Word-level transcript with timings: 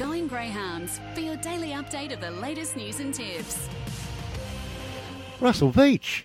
Going 0.00 0.28
Greyhounds 0.28 0.98
for 1.12 1.20
your 1.20 1.36
daily 1.36 1.72
update 1.72 2.10
of 2.10 2.22
the 2.22 2.30
latest 2.30 2.74
news 2.74 3.00
and 3.00 3.12
tips. 3.12 3.68
Russell 5.40 5.70
Veitch. 5.70 6.24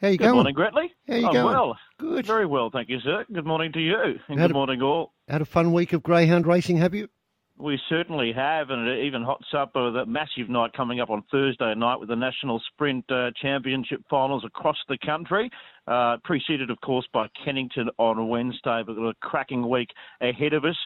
How 0.00 0.06
you 0.06 0.18
Good 0.18 0.26
going? 0.26 0.34
morning, 0.36 0.54
Gretley. 0.54 0.90
How 1.08 1.14
you 1.16 1.26
I'm 1.26 1.32
going? 1.32 1.46
well. 1.46 1.76
Good. 1.98 2.24
Very 2.26 2.46
well, 2.46 2.70
thank 2.72 2.88
you, 2.88 3.00
sir. 3.00 3.24
Good 3.32 3.44
morning 3.44 3.72
to 3.72 3.80
you, 3.80 3.96
and 4.28 4.38
Had 4.38 4.46
good 4.46 4.50
a- 4.52 4.54
morning 4.54 4.82
all. 4.82 5.14
Had 5.26 5.42
a 5.42 5.44
fun 5.44 5.72
week 5.72 5.94
of 5.94 6.04
greyhound 6.04 6.46
racing, 6.46 6.76
have 6.76 6.94
you? 6.94 7.08
We 7.58 7.76
certainly 7.88 8.32
have, 8.34 8.70
and 8.70 8.86
it 8.86 9.04
even 9.04 9.24
hots 9.24 9.46
up 9.52 9.72
with 9.74 9.96
a 9.96 10.06
massive 10.06 10.48
night 10.48 10.72
coming 10.74 11.00
up 11.00 11.10
on 11.10 11.24
Thursday 11.32 11.74
night 11.74 11.98
with 11.98 12.10
the 12.10 12.14
National 12.14 12.62
Sprint 12.72 13.10
uh, 13.10 13.30
Championship 13.42 14.02
finals 14.08 14.44
across 14.44 14.76
the 14.88 14.98
country, 15.04 15.50
uh, 15.88 16.18
preceded, 16.22 16.70
of 16.70 16.80
course, 16.82 17.08
by 17.12 17.26
Cannington 17.44 17.88
on 17.98 18.28
Wednesday, 18.28 18.82
but 18.86 18.94
got 18.94 19.08
a 19.08 19.14
cracking 19.22 19.68
week 19.68 19.88
ahead 20.20 20.52
of 20.52 20.64
us. 20.66 20.76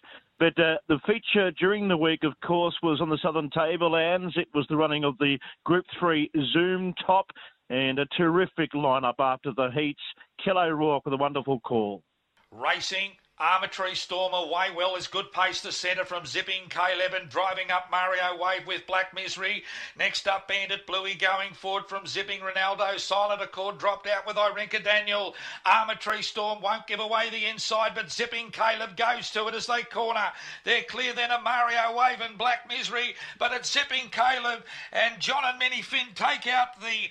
But 0.41 0.59
uh, 0.59 0.79
the 0.89 0.99
feature 1.07 1.51
during 1.51 1.87
the 1.87 1.99
week, 1.99 2.25
of 2.25 2.33
course, 2.41 2.75
was 2.83 3.03
on 3.03 3.11
the 3.11 3.19
Southern 3.23 3.51
Tablelands. 3.51 4.35
It 4.39 4.49
was 4.55 4.67
the 4.71 4.77
running 4.77 5.05
of 5.05 5.19
the 5.19 5.39
Group 5.67 5.85
3 6.01 6.31
Zoom 6.55 6.95
Top, 7.07 7.27
and 7.69 7.99
a 7.99 8.07
terrific 8.17 8.73
lineup 8.73 9.17
after 9.19 9.53
the 9.55 9.69
heats. 9.71 10.01
Kello 10.43 10.75
Rourke 10.75 11.05
with 11.05 11.13
a 11.13 11.19
wonderful 11.19 11.61
call. 11.61 12.03
Racing. 12.51 13.13
Arbitrary 13.41 13.95
Storm 13.95 14.35
away 14.35 14.69
well 14.77 14.97
is 14.97 15.07
good 15.07 15.33
pace 15.33 15.63
to 15.63 15.73
centre 15.73 16.05
from 16.05 16.27
Zipping 16.27 16.69
Caleb 16.69 17.15
and 17.15 17.31
driving 17.31 17.71
up 17.71 17.91
Mario 17.91 18.37
Wave 18.37 18.67
with 18.67 18.87
Black 18.87 19.15
Misery. 19.15 19.65
Next 19.99 20.29
up 20.29 20.47
Bandit 20.47 20.87
Bluey 20.87 21.15
going 21.15 21.55
forward 21.55 21.89
from 21.89 22.07
Zipping 22.07 22.41
Ronaldo. 22.41 23.01
Silent 23.01 23.41
Accord 23.41 23.79
dropped 23.79 24.07
out 24.07 24.27
with 24.27 24.37
Irinka 24.37 24.85
Daniel. 24.85 25.35
Arbitrary 25.65 26.23
Storm 26.23 26.61
won't 26.61 26.87
give 26.87 27.01
away 27.01 27.31
the 27.31 27.47
inside 27.47 27.93
but 27.95 28.13
Zipping 28.13 28.51
Caleb 28.51 28.95
goes 28.95 29.31
to 29.31 29.49
it 29.49 29.55
as 29.55 29.67
they 29.67 29.85
corner. 29.85 30.33
They're 30.65 30.83
clear 30.83 31.15
then 31.15 31.31
of 31.31 31.43
Mario 31.43 31.97
Wave 31.97 32.21
and 32.21 32.37
Black 32.37 32.69
Misery 32.69 33.15
but 33.39 33.53
it's 33.53 33.73
Zipping 33.73 34.11
Caleb 34.11 34.65
and 34.93 35.19
John 35.19 35.45
and 35.47 35.59
Minnie 35.59 35.81
Finn 35.81 36.09
take 36.15 36.47
out 36.47 36.79
the 36.83 37.09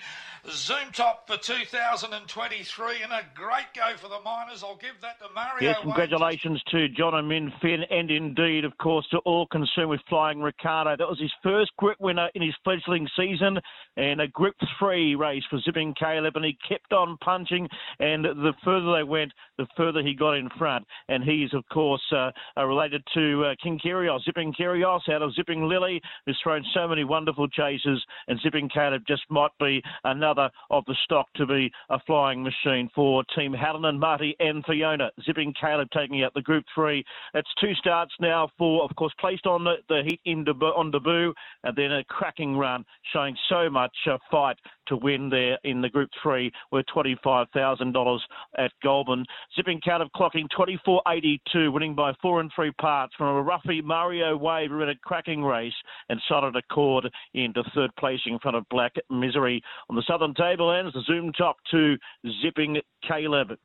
Zoom 0.48 0.92
top 0.94 1.28
for 1.28 1.38
2023 1.38 3.04
and 3.04 3.12
a 3.12 3.22
great 3.36 3.68
go 3.76 3.98
for 3.98 4.08
the 4.08 4.20
Miners. 4.23 4.64
I'll 4.64 4.78
give 4.78 5.02
that 5.02 5.20
to 5.20 5.34
Mario 5.34 5.70
Yes, 5.70 5.78
congratulations 5.82 6.62
to 6.72 6.88
John 6.90 7.16
and 7.16 7.28
Min 7.28 7.52
Finn, 7.62 7.84
and 7.90 8.09
indeed, 8.09 8.64
of 8.64 8.78
course, 8.78 9.06
to 9.12 9.17
all 9.20 9.48
concerned 9.48 9.90
with 9.90 10.02
Flying 10.08 10.40
Ricardo. 10.40 10.95
That 10.98 11.10
was 11.10 11.20
his 11.20 11.34
first 11.44 11.72
grip 11.78 11.98
winner 12.00 12.30
in 12.36 12.42
his 12.42 12.56
fledgling 12.64 13.08
season, 13.17 13.60
and 13.98 14.22
a 14.22 14.28
Group 14.28 14.56
3 14.80 15.16
race 15.16 15.44
for 15.50 15.60
Zipping 15.60 15.94
Caleb, 16.00 16.36
and 16.36 16.45
he 16.45 16.58
kept 16.67 16.94
on 16.94 17.17
punching, 17.17 17.67
and 18.00 18.23
the 18.23 18.54
further 18.64 18.95
they 18.95 19.04
went, 19.04 19.34
the 19.60 19.68
further 19.76 20.02
he 20.02 20.16
got 20.16 20.34
in 20.34 20.50
front. 20.58 20.88
And 21.10 21.24
he 21.24 21.44
is, 21.44 21.54
of 21.54 21.64
course, 21.72 22.02
uh, 22.16 22.32
uh, 22.58 22.66
related 22.66 23.04
to 23.14 23.44
uh, 23.46 23.56
King 23.62 23.80
Kyrgios, 23.84 24.24
Zipping 24.24 24.54
Kyrgios 24.54 25.08
out 25.10 25.22
of 25.22 25.34
Zipping 25.36 25.68
Lily, 25.68 26.02
who's 26.26 26.40
thrown 26.42 26.64
so 26.74 26.88
many 26.88 27.04
wonderful 27.04 27.48
chases, 27.50 28.04
and 28.28 28.40
Zipping 28.42 28.70
Caleb 28.70 29.04
just 29.06 29.24
might 29.30 29.52
be 29.60 29.82
another 30.06 30.50
of 30.72 30.86
the 30.86 30.96
stock 31.04 31.28
to 31.36 31.46
be 31.46 31.70
a 31.90 32.00
flying 32.08 32.42
machine 32.42 32.90
for 32.96 33.24
Team 33.36 33.54
Hallinan, 33.54 34.00
Marty 34.00 34.34
and 34.40 34.64
Fiona. 34.66 35.12
Zipping 35.26 35.54
Caleb 35.60 35.90
taking 35.94 36.23
out 36.23 36.34
the 36.34 36.42
Group 36.42 36.64
3. 36.73 37.04
It's 37.34 37.50
two 37.60 37.73
starts 37.76 38.14
now 38.22 38.50
for, 38.58 38.84
of 38.84 38.96
course, 38.96 39.14
placed 39.20 39.46
on 39.46 39.66
the, 39.66 39.76
the 39.90 40.04
heat 40.08 40.22
in 40.23 40.46
debut, 40.46 40.70
on 40.70 40.90
debut, 40.90 41.34
and 41.66 41.76
then 41.76 41.92
a 41.92 42.04
cracking 42.06 42.56
run 42.56 42.86
showing 43.12 43.36
so 43.50 43.70
much 43.70 43.96
uh, 44.10 44.18
fight 44.32 44.58
to 44.90 44.98
win 44.98 45.30
there 45.30 45.58
in 45.64 45.82
the 45.82 45.90
Group 45.90 46.09
3 46.22 46.52
were 46.72 46.84
$25,000 46.84 48.20
at 48.58 48.72
Goulburn. 48.84 49.26
Zipping 49.56 49.80
Caleb 49.82 50.09
clocking 50.16 50.48
24.82, 50.58 51.72
winning 51.72 51.95
by 51.95 52.14
four 52.22 52.42
and 52.42 52.52
three 52.56 52.72
parts 52.80 53.14
from 53.17 53.28
a 53.28 53.44
roughy 53.44 53.84
Mario 53.84 54.36
Wave 54.36 54.72
in 54.72 54.90
a 54.90 54.95
cracking 55.04 55.44
race 55.44 55.73
and 56.10 56.22
Solid 56.28 56.56
Accord 56.56 57.10
into 57.34 57.64
third 57.73 57.92
placing 57.98 58.34
in 58.34 58.40
front 58.40 58.58
of 58.58 58.67
Black 58.70 58.94
Misery. 59.10 59.62
On 59.90 59.95
the 59.95 60.04
southern 60.08 60.34
tablelands, 60.34 60.94
the 60.94 61.02
zoom 61.04 61.32
top 61.34 61.58
to 61.72 61.95
Zipping 62.42 62.77
Caleb. 63.08 63.58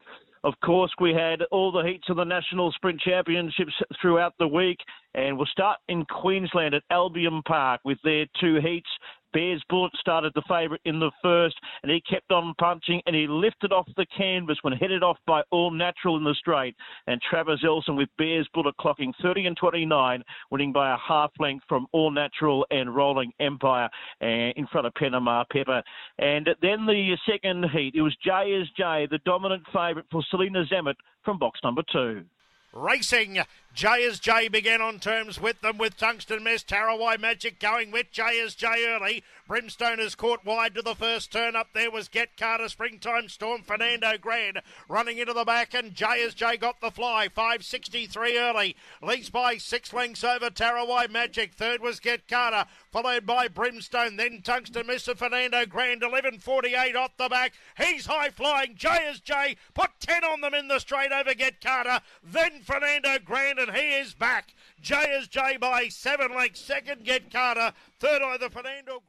Of 0.45 0.53
course, 0.62 0.93
we 1.01 1.15
had 1.15 1.41
all 1.51 1.73
the 1.73 1.83
heats 1.83 2.11
of 2.11 2.17
the 2.17 2.25
National 2.25 2.71
Sprint 2.73 3.01
Championships 3.01 3.73
throughout 4.01 4.35
the 4.39 4.47
week, 4.47 4.77
and 5.15 5.39
we'll 5.39 5.47
start 5.47 5.79
in 5.89 6.05
Queensland 6.05 6.75
at 6.75 6.83
Albion 6.91 7.41
Park 7.47 7.81
with 7.83 7.97
their 8.05 8.27
two 8.39 8.56
heats. 8.56 8.91
Bears 9.34 9.62
Bullet 9.69 9.93
started 10.00 10.33
the 10.34 10.43
favourite 10.49 10.81
in 10.84 11.00
the 11.00 11.11
first, 11.21 11.56
and 11.83 11.93
he 11.93 12.00
kept 12.09 12.31
on 12.31 12.55
punching, 12.59 13.03
and 13.05 13.15
he 13.15 13.27
lifted 13.28 13.72
off 13.72 13.87
the 13.97 14.06
canvas 14.17 14.59
when 14.62 14.72
headed 14.72 15.03
off 15.03 15.19
by 15.27 15.43
All 15.50 15.71
Natural 15.71 16.17
in 16.17 16.25
the 16.25 16.34
straight. 16.39 16.75
And 17.09 17.21
Travis 17.21 17.61
Elson 17.65 17.97
with 17.97 18.09
Bears 18.17 18.49
Bullet 18.55 18.75
clocking 18.81 19.12
30 19.21 19.47
and 19.47 19.56
29, 19.56 20.23
winning 20.50 20.73
by 20.73 20.94
a 20.94 20.97
half 20.97 21.33
length 21.41 21.65
from 21.69 21.87
All 21.93 22.11
Natural 22.11 22.65
and 22.71 22.94
Rolling 22.94 23.33
Empire 23.41 23.91
uh, 24.23 24.27
in 24.27 24.67
front 24.71 24.87
of 24.87 24.94
Panama 24.94 25.44
Pepper. 25.53 25.83
And 26.19 26.49
then 26.62 26.87
the 26.87 27.17
second 27.28 27.67
heat, 27.71 27.94
it 27.97 28.03
was 28.03 28.17
J 28.25 28.61
as 28.61 28.69
J, 28.77 29.09
the 29.11 29.19
dominant 29.27 29.65
favourite 29.73 30.06
for 30.11 30.23
Selena 30.31 30.65
Zamet 30.65 30.94
from 31.25 31.39
box 31.39 31.59
number 31.65 31.83
two. 31.93 32.25
Racing. 32.73 33.39
J 33.75 34.07
as 34.07 34.21
J 34.21 34.47
began 34.47 34.81
on 34.81 35.01
terms 35.01 35.41
with 35.41 35.61
them 35.61 35.79
with 35.79 35.97
Tungsten 35.97 36.45
Mist, 36.45 36.69
Tarawai 36.69 37.19
Magic 37.19 37.59
going 37.59 37.91
with 37.91 38.12
J 38.12 38.41
as 38.41 38.55
J 38.55 38.87
early. 38.87 39.25
Brimstone 39.49 39.99
is 39.99 40.15
caught 40.15 40.45
wide 40.45 40.77
to 40.77 40.83
the 40.83 40.95
first 40.95 41.33
turn 41.33 41.57
up 41.57 41.67
there 41.75 41.91
was 41.91 42.07
Get 42.07 42.37
Carter, 42.37 42.69
Springtime 42.69 43.29
Storm, 43.29 43.62
Fernando 43.62 44.17
Grand 44.17 44.62
running 44.89 45.19
into 45.19 45.33
the 45.33 45.45
back 45.45 45.75
and 45.75 45.93
J 45.93 46.23
as 46.25 46.35
J 46.35 46.57
got 46.57 46.81
the 46.81 46.93
fly. 46.93 47.27
563 47.27 48.39
early. 48.39 48.77
Leads 49.03 49.31
by 49.31 49.57
six 49.57 49.93
lengths 49.93 50.23
over 50.23 50.51
Tarawai 50.51 51.11
Magic. 51.11 51.53
Third 51.55 51.81
was 51.81 51.99
Get 51.99 52.29
Carter, 52.29 52.67
followed 52.93 53.27
by 53.27 53.49
Brimstone, 53.49 54.15
then 54.15 54.41
Tungsten 54.45 54.87
Mist 54.87 55.09
and 55.09 55.19
Fernando 55.19 55.67
Grand. 55.67 56.03
1148 56.03 56.95
off 56.95 57.17
the 57.17 57.29
back. 57.29 57.55
He's 57.77 58.06
high 58.06 58.31
flying. 58.31 58.77
J 58.77 58.89
as 59.11 59.19
J 59.19 59.56
put 59.75 59.91
10 59.99 60.23
on 60.23 60.43
them 60.43 60.55
in 60.55 60.69
the 60.69 60.79
straight 60.79 61.11
over 61.11 61.35
Get 61.35 61.61
Carter. 61.61 62.01
Then 62.23 62.61
Fernando 62.62 63.19
Grand 63.25 63.64
and 63.69 63.77
he 63.77 63.95
is 63.95 64.15
back. 64.15 64.55
J 64.81 64.97
is 65.19 65.29
J 65.29 65.57
by 65.59 65.89
seven 65.89 66.35
lengths. 66.35 66.61
Second, 66.61 67.05
Get 67.05 67.33
Carter. 67.33 67.73
Third, 68.00 68.21
Fernando. 68.53 69.00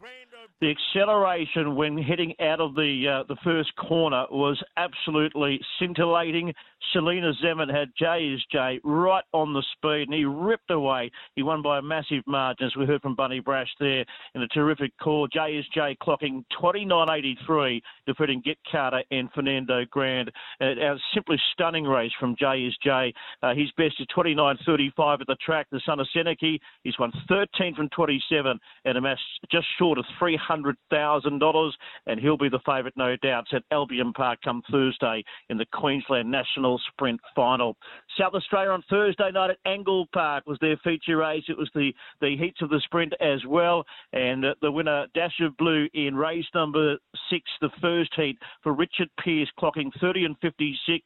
The 0.62 0.72
acceleration 0.72 1.75
when 1.75 1.97
heading 1.97 2.34
out 2.40 2.62
of 2.62 2.75
the 2.75 3.06
uh, 3.07 3.23
the 3.28 3.35
first 3.44 3.75
corner 3.75 4.25
was 4.31 4.62
absolutely 4.78 5.59
scintillating. 5.79 6.53
Selena 6.94 7.34
Zeman 7.44 7.73
had 7.73 7.90
J 7.97 8.34
as 8.34 8.44
J 8.51 8.79
right 8.84 9.23
on 9.34 9.53
the 9.53 9.63
speed, 9.75 10.07
and 10.07 10.13
he 10.13 10.23
ripped 10.23 10.72
away. 10.72 11.12
He 11.35 11.44
won 11.44 11.62
by 11.62 11.79
a 11.79 11.81
massive 11.81 12.23
margin, 12.28 12.68
as 12.68 12.75
we 12.75 12.85
heard 12.85 13.01
from 13.01 13.16
Bunny 13.16 13.40
Brash 13.40 13.68
there 13.79 14.06
in 14.34 14.41
a 14.41 14.47
terrific 14.50 14.91
call. 15.02 15.28
J 15.28 15.57
as 15.57 15.66
J 15.73 15.97
clocking 16.02 16.46
29.83, 16.62 17.81
defeating 18.06 18.41
Get 18.46 18.57
Carter 18.72 19.03
and 19.12 19.29
Fernando 19.34 19.84
Grand. 19.90 20.31
A 20.62 20.96
simply 21.13 21.38
stunning 21.53 21.85
race 21.85 22.12
from 22.19 22.35
J 22.40 22.67
as 22.67 22.75
J. 22.84 23.13
Uh, 23.41 23.53
his 23.56 23.72
best 23.78 23.96
is 24.00 24.07
29.35 24.16 25.22
at 25.22 25.28
the 25.28 25.35
track. 25.44 25.67
The 25.72 25.81
son 25.85 26.00
of 26.00 26.07
Seneki, 26.16 26.59
he's 26.84 26.97
won 27.00 27.12
13 27.28 27.75
from 27.75 27.90
27 27.90 28.59
and 28.85 28.97
amassed 28.97 29.22
just 29.51 29.68
short 29.78 29.97
of 29.97 30.06
$300,000, 30.22 31.72
and 32.07 32.19
he'll 32.19 32.38
be 32.38 32.50
the 32.50 32.59
favourite, 32.66 32.96
no 32.96 33.16
doubt, 33.18 33.46
at 33.53 33.63
Albion 33.72 34.13
Park 34.13 34.40
come 34.44 34.62
Thursday 34.72 35.23
in 35.50 35.57
the 35.57 35.66
Queensland 35.73 36.29
National 36.29 36.79
Sprint 36.91 37.19
Final. 37.35 37.75
South 38.18 38.34
Australia 38.34 38.69
on 38.69 38.84
Thursday 38.90 39.31
night 39.31 39.50
at 39.50 39.57
Angle 39.66 40.07
Park 40.13 40.46
was 40.46 40.57
their 40.62 40.78
feature 40.84 41.18
race. 41.18 41.44
It 41.47 41.57
was 41.57 41.69
the, 41.73 41.91
the 42.22 42.38
heats 42.38 42.62
of 42.62 42.69
the 42.69 42.81
sprint 42.85 43.13
as 43.19 43.44
well, 43.47 43.84
and 44.13 44.46
the 44.62 44.72
winner, 44.72 45.07
Dash 45.13 45.40
of 45.41 45.57
Blue, 45.57 45.88
in 45.94 46.16
race 46.16 46.46
number 46.53 46.97
six, 47.29 47.44
the 47.62 47.69
first 47.81 48.12
heat 48.16 48.38
for 48.63 48.73
Richard 48.73 49.09
Pearce, 49.23 49.50
clocking 49.59 49.91
30 50.00 50.25
and 50.25 50.35
56. 50.41 51.03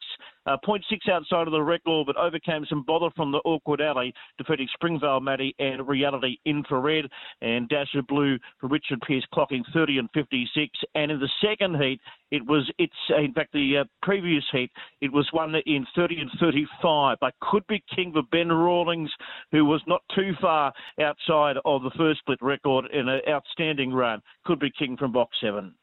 Uh, 0.50 0.58
0.6 0.66 0.82
outside 1.12 1.46
of 1.46 1.52
the 1.52 1.62
record, 1.62 2.08
but 2.08 2.18
overcame 2.18 2.66
some 2.68 2.82
bother 2.82 3.10
from 3.16 3.32
the 3.32 3.38
awkward 3.46 3.82
alley, 3.82 4.12
defeating 4.40 4.68
Springvale 4.74 5.20
Matty 5.20 5.54
and 5.60 5.88
Reality 5.88 6.38
Infrared. 6.44 7.06
And 7.44 7.70
Dash 7.70 7.94
of 7.94 8.08
Blue 8.08 8.40
for 8.60 8.68
Richard 8.68 9.00
Pearce 9.02 9.24
clocking 9.32 9.62
30 9.74 10.00
and 10.00 10.10
56. 10.16 10.72
And 10.96 11.12
in 11.12 11.20
the 11.20 11.30
second 11.40 11.80
heat, 11.80 12.02
it 12.32 12.44
was 12.48 12.68
it's 12.80 12.94
in 13.16 13.32
fact 13.34 13.54
the 13.54 13.78
uh, 13.82 13.84
previous 14.02 14.44
heat 14.52 14.72
it 15.02 15.14
was 15.14 15.30
one 15.34 15.54
in 15.68 15.86
30 15.96 16.22
and 16.22 16.32
35. 16.40 17.18
But 17.22 17.36
could 17.42 17.68
be 17.68 17.84
king 17.96 18.12
for 18.12 18.24
Ben 18.32 18.52
Rawlings, 18.52 19.12
who 19.52 19.66
was 19.66 19.82
not 19.86 20.02
too 20.16 20.32
far 20.42 20.74
outside 21.00 21.58
of 21.64 21.84
the 21.84 21.92
first 21.96 22.22
split 22.22 22.42
record 22.42 22.86
in 22.92 23.08
an 23.08 23.22
outstanding 23.30 23.94
run. 23.94 24.20
Could 24.46 24.60
be 24.60 24.72
king 24.72 24.98
from 24.98 25.12
box 25.12 25.38
seven. 25.40 25.76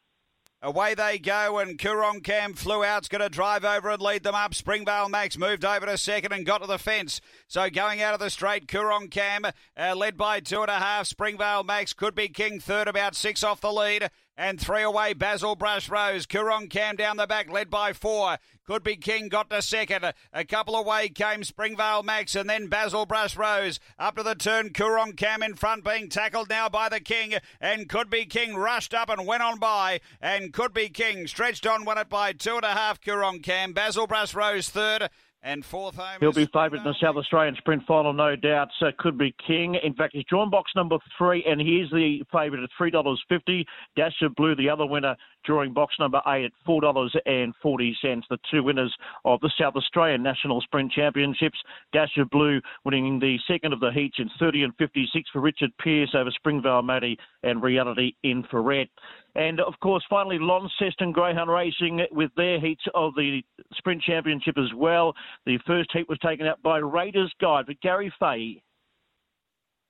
Away 0.62 0.94
they 0.94 1.18
go, 1.18 1.58
and 1.58 1.78
Kurong 1.78 2.24
Cam 2.24 2.54
flew 2.54 2.82
out's 2.82 3.08
going 3.08 3.20
to 3.20 3.28
drive 3.28 3.64
over 3.64 3.90
and 3.90 4.00
lead 4.00 4.22
them 4.22 4.34
up. 4.34 4.54
Springvale 4.54 5.10
Max 5.10 5.36
moved 5.36 5.64
over 5.64 5.84
to 5.86 5.98
second 5.98 6.32
and 6.32 6.46
got 6.46 6.62
to 6.62 6.66
the 6.66 6.78
fence. 6.78 7.20
So 7.46 7.68
going 7.68 8.00
out 8.00 8.14
of 8.14 8.20
the 8.20 8.30
straight, 8.30 8.66
Kurong 8.66 9.10
Cam 9.10 9.44
uh, 9.44 9.94
led 9.94 10.16
by 10.16 10.40
two 10.40 10.62
and 10.62 10.70
a 10.70 10.78
half. 10.78 11.06
Springvale 11.06 11.62
Max 11.62 11.92
could 11.92 12.14
be 12.14 12.28
king 12.28 12.58
third, 12.58 12.88
about 12.88 13.14
six 13.14 13.44
off 13.44 13.60
the 13.60 13.70
lead. 13.70 14.10
and 14.36 14.60
three 14.60 14.82
away. 14.82 15.14
Basil 15.14 15.56
Brush 15.56 15.88
Rose, 15.88 16.26
Kurong 16.26 16.68
Cam 16.68 16.96
down 16.96 17.16
the 17.16 17.26
back, 17.26 17.50
led 17.50 17.70
by 17.70 17.92
four. 17.92 18.38
Could 18.66 18.82
be 18.82 18.96
King 18.96 19.28
got 19.28 19.48
to 19.50 19.62
second. 19.62 20.12
A 20.32 20.44
couple 20.44 20.74
away 20.74 21.08
came 21.08 21.44
Springvale 21.44 22.02
Max 22.02 22.34
and 22.34 22.50
then 22.50 22.66
Basil 22.66 23.06
Brush 23.06 23.36
Rose. 23.36 23.78
Up 23.96 24.16
to 24.16 24.24
the 24.24 24.34
turn, 24.34 24.70
Kurong 24.70 25.16
Cam 25.16 25.40
in 25.40 25.54
front 25.54 25.84
being 25.84 26.08
tackled 26.08 26.48
now 26.48 26.68
by 26.68 26.88
the 26.88 26.98
King. 26.98 27.34
And 27.60 27.88
Could 27.88 28.10
Be 28.10 28.24
King 28.24 28.56
rushed 28.56 28.92
up 28.92 29.08
and 29.08 29.24
went 29.24 29.44
on 29.44 29.60
by. 29.60 30.00
And 30.20 30.52
Could 30.52 30.74
Be 30.74 30.88
King 30.88 31.28
stretched 31.28 31.64
on, 31.64 31.84
won 31.84 31.98
it 31.98 32.08
by 32.08 32.32
two 32.32 32.56
and 32.56 32.64
a 32.64 32.72
half, 32.72 33.00
Kurong 33.00 33.40
Cam. 33.40 33.72
Basil 33.72 34.08
Brush 34.08 34.34
Rose 34.34 34.68
third. 34.68 35.10
And 35.42 35.64
fourth 35.64 35.94
home. 35.94 36.18
He'll 36.18 36.32
be 36.32 36.46
favourite 36.46 36.78
in 36.78 36.82
the 36.82 36.94
South 37.00 37.14
Australian 37.14 37.54
Sprint 37.54 37.84
Final, 37.86 38.12
no 38.12 38.34
doubt. 38.34 38.66
So 38.80 38.86
could 38.98 39.16
be 39.16 39.32
king. 39.46 39.76
In 39.80 39.94
fact, 39.94 40.12
he's 40.12 40.24
drawn 40.24 40.50
box 40.50 40.72
number 40.74 40.96
three, 41.16 41.44
and 41.46 41.60
he's 41.60 41.88
the 41.92 42.24
favourite 42.32 42.64
at 42.64 42.70
three 42.76 42.90
dollars 42.90 43.22
fifty. 43.28 43.64
Dash 43.94 44.14
of 44.22 44.34
Blue, 44.34 44.56
the 44.56 44.68
other 44.68 44.84
winner, 44.86 45.14
drawing 45.46 45.72
box 45.72 45.94
number 45.98 46.20
eight 46.26 46.44
at 46.44 46.52
four 46.64 46.80
dollars 46.80 47.14
and 47.24 47.54
forty 47.62 47.96
cents. 48.02 48.26
The 48.28 48.38
two 48.50 48.62
winners 48.62 48.94
of 49.24 49.40
the 49.40 49.50
South 49.58 49.76
Australian 49.76 50.22
National 50.22 50.60
Sprint 50.60 50.92
Championships. 50.92 51.58
Dash 51.92 52.16
of 52.18 52.28
Blue 52.30 52.60
winning 52.84 53.18
the 53.18 53.38
second 53.48 53.72
of 53.72 53.80
the 53.80 53.92
heats 53.92 54.16
in 54.18 54.28
thirty 54.38 54.64
and 54.64 54.74
fifty 54.76 55.08
six 55.12 55.30
for 55.32 55.40
Richard 55.40 55.70
Pearce 55.78 56.14
over 56.14 56.30
Springvale 56.30 56.82
Matty 56.82 57.18
and 57.42 57.62
Reality 57.62 58.12
Infrared. 58.24 58.88
And 59.34 59.60
of 59.60 59.74
course, 59.80 60.04
finally, 60.08 60.38
Launceston 60.40 61.12
Greyhound 61.12 61.50
Racing 61.50 62.00
with 62.10 62.30
their 62.36 62.58
heats 62.58 62.84
of 62.94 63.14
the 63.14 63.42
Sprint 63.74 64.02
Championship 64.02 64.56
as 64.58 64.72
well. 64.74 65.14
The 65.44 65.58
first 65.66 65.90
heat 65.92 66.08
was 66.08 66.18
taken 66.18 66.46
out 66.46 66.62
by 66.62 66.78
Raiders 66.78 67.32
Guide 67.40 67.66
for 67.66 67.74
Gary 67.82 68.12
Fahey. 68.18 68.62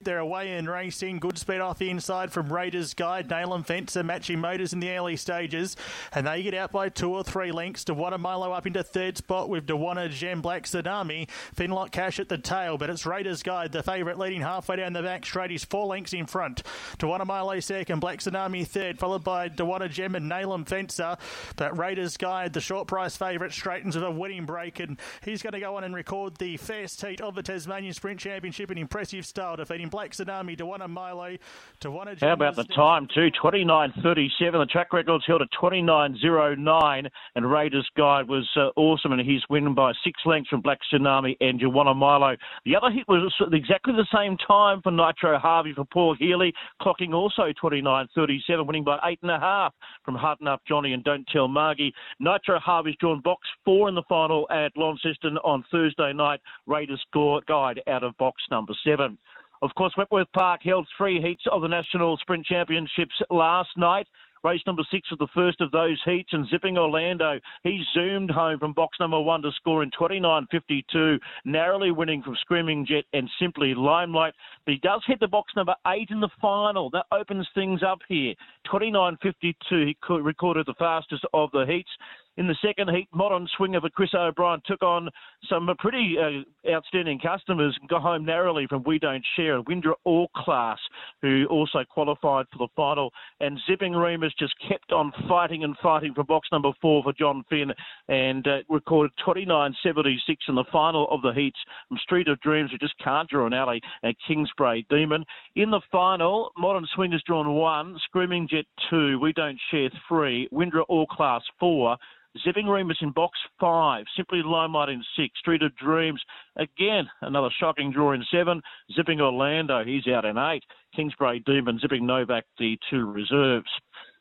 They're 0.03 0.19
away 0.19 0.59
in 0.59 0.69
racing. 0.69 1.21
Good 1.21 1.39
speed 1.39 1.61
off 1.61 1.79
the 1.79 1.89
inside 1.89 2.31
from 2.31 2.53
Raiders 2.53 2.93
Guide. 2.93 3.31
Nail 3.31 3.59
Fencer 3.63 4.03
matching 4.03 4.39
motors 4.39 4.75
in 4.75 4.81
the 4.81 4.91
early 4.91 5.17
stages. 5.17 5.75
And 6.13 6.27
they 6.27 6.43
get 6.43 6.53
out 6.53 6.71
by 6.71 6.91
two 6.91 7.11
or 7.11 7.25
three 7.25 7.51
lengths. 7.51 7.83
Dewana 7.83 8.21
Milo 8.21 8.53
up 8.53 8.67
into 8.67 8.83
third 8.83 9.17
spot 9.17 9.49
with 9.49 9.67
Dewana 9.67 10.11
Gem 10.11 10.43
Black 10.43 10.65
Tsunami. 10.65 11.31
Finlock 11.57 11.93
Cash 11.93 12.21
at 12.21 12.29
the 12.29 12.37
tail, 12.37 12.77
but 12.77 12.91
it's 12.91 13.07
Raiders 13.07 13.43
Guide, 13.43 13.73
the 13.73 13.83
favourite, 13.83 14.19
leading 14.19 14.43
halfway 14.43 14.77
down 14.77 14.93
the 14.93 15.03
back 15.03 15.25
straight. 15.25 15.51
He's 15.51 15.65
four 15.65 15.87
lengths 15.87 16.13
in 16.13 16.27
front. 16.27 16.63
Dewana 16.99 17.25
Milo 17.25 17.59
second, 17.61 18.01
Black 18.01 18.19
Tsunami 18.19 18.67
third, 18.67 18.99
followed 18.99 19.25
by 19.25 19.49
Dewana 19.49 19.91
Gem 19.91 20.15
and 20.15 20.29
Nail 20.29 20.63
Fencer. 20.67 21.17
But 21.57 21.79
Raiders 21.79 22.19
Guide, 22.19 22.53
the 22.53 22.61
short 22.61 22.87
price 22.87 23.17
favourite, 23.17 23.55
straightens 23.55 23.95
with 23.95 24.05
a 24.05 24.11
winning 24.11 24.45
break. 24.45 24.79
And 24.79 25.01
he's 25.25 25.41
going 25.41 25.55
to 25.55 25.61
go 25.61 25.77
on 25.77 25.85
and 25.85 25.95
record 25.95 26.37
the 26.37 26.59
first 26.59 27.03
heat 27.03 27.23
of 27.23 27.35
the 27.35 27.43
Tasmanian 27.43 27.95
Sprint 27.95 28.21
Championship 28.21 28.71
in 28.71 28.77
impressive 28.77 29.25
style, 29.25 29.57
defeating 29.57 29.86
Black 29.89 30.13
Tsunami, 30.13 30.57
Dewana 30.57 30.89
Milo, 30.89 31.37
Dewana 31.81 32.19
How 32.21 32.33
about 32.33 32.57
the 32.57 32.65
time, 32.65 33.09
too? 33.15 33.29
29.37. 33.43 34.33
The 34.53 34.67
track 34.71 34.93
record's 34.93 35.25
held 35.27 35.43
at 35.43 35.49
29.09, 35.61 37.09
and 37.35 37.51
Raiders 37.51 37.89
Guide 37.97 38.29
was 38.29 38.49
uh, 38.57 38.69
awesome 38.77 39.13
in 39.13 39.19
his 39.19 39.43
win 39.51 39.75
by 39.75 39.93
six 40.05 40.21
lengths 40.25 40.51
from 40.51 40.61
Black 40.61 40.79
Tsunami 40.93 41.37
and 41.41 41.61
Dewana 41.61 41.95
Milo. 41.95 42.37
The 42.65 42.77
other 42.77 42.91
hit 42.91 43.07
was 43.09 43.33
exactly 43.53 43.95
the 43.95 44.07
same 44.15 44.37
time 44.47 44.81
for 44.83 44.91
Nitro 44.91 45.39
Harvey 45.39 45.73
for 45.75 45.85
Paul 45.85 46.15
Healy, 46.19 46.53
clocking 46.81 47.15
also 47.15 47.53
29.37, 47.63 48.67
winning 48.67 48.85
by 48.85 48.99
eight 49.05 49.19
and 49.23 49.31
a 49.31 49.41
half 49.41 49.75
from 50.05 50.15
Hutton 50.15 50.49
Up 50.49 50.63
Johnny 50.67 50.93
and 50.93 51.05
Don't 51.05 51.27
Tell 51.33 51.49
Margie. 51.49 51.93
Nitro 52.21 52.59
Harvey's 52.59 52.97
drawn 53.01 53.21
box 53.21 53.47
four 53.65 53.89
in 53.89 53.95
the 53.95 54.03
final 54.09 54.47
at 54.51 54.77
Launceston 54.77 55.39
on 55.39 55.65
Thursday 55.71 56.13
night. 56.13 56.41
Raiders 56.67 57.05
Guide 57.13 57.81
out 57.87 58.03
of 58.03 58.17
box 58.19 58.43
number 58.51 58.75
seven. 58.85 59.19
Of 59.63 59.75
course, 59.75 59.95
Wentworth 59.97 60.31
Park 60.33 60.63
held 60.63 60.87
three 60.97 61.21
heats 61.21 61.45
of 61.51 61.63
the 61.63 61.69
National 61.69 62.17
Sprint 62.19 62.47
Championships 62.47 63.15
last 63.31 63.71
night. 63.77 64.07
Race 64.45 64.63
number 64.65 64.85
six 64.93 65.11
was 65.11 65.19
the 65.19 65.27
first 65.35 65.61
of 65.61 65.73
those 65.73 66.01
heats, 66.05 66.33
and 66.33 66.47
Zipping 66.49 66.79
Orlando, 66.79 67.41
he 67.65 67.83
zoomed 67.93 68.31
home 68.31 68.61
from 68.61 68.75
box 68.75 68.97
number 69.01 69.21
one 69.21 69.43
to 69.43 69.51
score 69.53 69.83
in 69.83 69.91
29.52, 69.91 71.19
narrowly 71.45 71.91
winning 71.91 72.23
from 72.23 72.37
Screaming 72.37 72.87
Jet 72.87 73.05
and 73.13 73.29
Simply 73.41 73.75
Limelight. 73.75 74.35
But 74.65 74.73
he 74.75 74.79
does 74.79 75.03
hit 75.07 75.19
the 75.19 75.27
box 75.27 75.53
number 75.57 75.75
eight 75.89 76.11
in 76.11 76.21
the 76.21 76.29
final. 76.41 76.91
That 76.91 77.07
opens 77.11 77.49
things 77.55 77.83
up 77.83 77.99
here. 78.07 78.35
29.52, 78.73 79.53
he 79.71 79.97
recorded 80.21 80.67
the 80.67 80.75
fastest 80.75 81.25
of 81.35 81.51
the 81.51 81.65
heats. 81.67 81.91
In 82.37 82.47
the 82.47 82.57
second 82.61 82.91
heat, 82.91 83.09
Modern 83.15 83.49
Swinger 83.57 83.81
a 83.83 83.91
Chris 83.91 84.11
O'Brien 84.15 84.61
took 84.67 84.83
on 84.83 85.09
some 85.49 85.71
pretty 85.79 86.17
uh, 86.19 86.71
outstanding 86.71 87.19
customers 87.19 87.77
and 87.81 87.89
got 87.89 88.03
home 88.03 88.27
narrowly 88.27 88.67
from 88.67 88.83
We 88.85 88.99
Don't 88.99 89.25
Share. 89.37 89.63
Windra 89.63 89.95
All 90.05 90.29
Class, 90.37 90.79
who 91.23 91.47
also 91.49 91.83
qualified 91.89 92.45
for 92.53 92.59
the 92.59 92.69
final. 92.77 93.11
And 93.41 93.59
Zipping 93.67 93.95
Remus 93.95 94.35
just 94.39 94.55
kept 94.69 94.93
on 94.93 95.13
fighting 95.27 95.65
and 95.65 95.77
fighting 95.83 96.13
for 96.15 96.25
box 96.25 96.49
number 96.53 96.73
four 96.83 97.03
for 97.03 97.15
John 97.15 97.43
Finn 97.49 97.73
and 98.09 98.47
uh, 98.47 98.59
recorded 98.69 99.13
29.76 99.27 100.19
in 100.49 100.55
the 100.57 100.65
final 100.71 101.09
of 101.11 101.23
the 101.23 101.33
heats 101.33 101.59
from 101.89 101.97
Street 102.03 102.29
of 102.29 102.39
Dreams, 102.41 102.71
who 102.71 102.79
just 102.79 102.99
can't 103.03 103.29
draw 103.31 103.47
an 103.47 103.55
alley, 103.55 103.81
and 104.03 104.15
Kingsbury 104.29 104.87
Demon. 104.91 105.25
In 105.55 105.71
the 105.71 105.81
final, 105.91 106.53
Modern 106.59 106.87
Swingers 106.95 107.23
drawn 107.27 107.55
one, 107.55 107.99
Screaming 108.05 108.47
Jet 108.47 108.67
two, 108.91 109.19
We 109.21 109.33
Don't 109.33 109.59
Share 109.71 109.91
three, 110.07 110.49
Windra 110.53 110.83
All 110.89 111.07
Class 111.07 111.43
four. 111.59 111.97
Zipping 112.45 112.67
Remus 112.67 112.99
in 113.01 113.11
box 113.11 113.39
five, 113.61 114.05
Simply 114.17 114.43
Limelight 114.43 114.89
in 114.89 115.03
six, 115.17 115.39
Street 115.39 115.63
of 115.63 115.75
Dreams 115.77 116.21
again, 116.57 117.09
another 117.23 117.51
shocking 117.59 117.93
draw 117.93 118.13
in 118.13 118.25
seven, 118.31 118.61
Zipping 118.95 119.21
Orlando, 119.21 119.85
he's 119.85 120.07
out 120.09 120.25
in 120.25 120.37
eight, 120.39 120.63
Kingsbury 120.95 121.43
Demon 121.47 121.79
zipping 121.79 122.07
Novak 122.07 122.45
the 122.59 122.79
two 122.91 123.07
reserves. 123.07 123.69